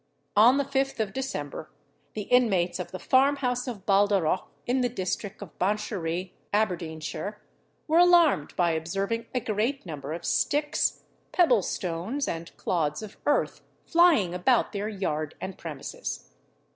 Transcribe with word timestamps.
On 0.35 0.57
the 0.57 0.65
5th 0.65 0.99
of 0.99 1.13
December, 1.13 1.69
the 2.15 2.23
inmates 2.23 2.79
of 2.79 2.89
the 2.91 2.97
farm 2.97 3.35
house 3.35 3.67
of 3.67 3.85
Baldarroch, 3.85 4.47
in 4.65 4.81
the 4.81 4.89
district 4.89 5.43
of 5.43 5.55
Banchory, 5.59 6.31
Aberdeenshire, 6.51 7.39
were 7.87 7.99
alarmed 7.99 8.55
by 8.55 8.71
observing 8.71 9.27
a 9.35 9.39
great 9.39 9.85
number 9.85 10.13
of 10.13 10.25
sticks, 10.25 11.03
pebble 11.31 11.61
stones, 11.61 12.27
and 12.27 12.57
clods 12.57 13.03
of 13.03 13.15
earth 13.27 13.61
flying 13.85 14.33
about 14.33 14.71
their 14.73 14.89
yard 14.89 15.35
and 15.39 15.55
premises. 15.59 16.31